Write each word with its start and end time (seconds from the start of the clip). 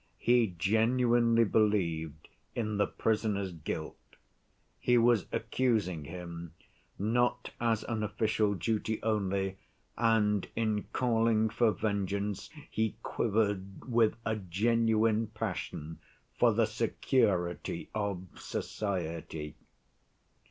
He 0.17 0.55
genuinely 0.57 1.43
believed 1.43 2.27
in 2.55 2.77
the 2.77 2.87
prisoner's 2.87 3.51
guilt; 3.51 3.99
he 4.79 4.97
was 4.97 5.27
accusing 5.31 6.05
him 6.05 6.55
not 6.97 7.51
as 7.61 7.83
an 7.83 8.01
official 8.01 8.55
duty 8.55 8.97
only, 9.03 9.57
and 9.99 10.47
in 10.55 10.85
calling 10.91 11.49
for 11.51 11.71
vengeance 11.71 12.49
he 12.71 12.95
quivered 13.03 13.87
with 13.91 14.15
a 14.25 14.37
genuine 14.37 15.27
passion 15.27 15.99
"for 16.35 16.51
the 16.51 16.65
security 16.65 17.91
of 17.93 18.25
society." 18.39 19.53